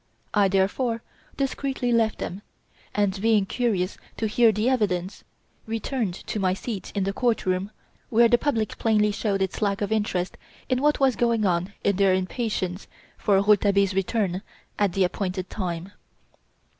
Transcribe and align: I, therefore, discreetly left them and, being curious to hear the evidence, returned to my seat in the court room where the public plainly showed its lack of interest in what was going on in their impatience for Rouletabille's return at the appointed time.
I, 0.33 0.47
therefore, 0.47 1.03
discreetly 1.37 1.91
left 1.91 2.17
them 2.17 2.41
and, 2.95 3.21
being 3.21 3.45
curious 3.45 3.99
to 4.17 4.25
hear 4.25 4.51
the 4.51 4.67
evidence, 4.67 5.23
returned 5.67 6.15
to 6.25 6.39
my 6.39 6.55
seat 6.55 6.91
in 6.95 7.03
the 7.03 7.13
court 7.13 7.45
room 7.45 7.69
where 8.09 8.27
the 8.27 8.39
public 8.39 8.79
plainly 8.79 9.11
showed 9.11 9.43
its 9.43 9.61
lack 9.61 9.79
of 9.79 9.91
interest 9.91 10.37
in 10.69 10.81
what 10.81 10.99
was 10.99 11.15
going 11.15 11.45
on 11.45 11.73
in 11.83 11.97
their 11.97 12.15
impatience 12.15 12.87
for 13.15 13.35
Rouletabille's 13.35 13.93
return 13.93 14.41
at 14.79 14.93
the 14.93 15.03
appointed 15.03 15.51
time. 15.51 15.91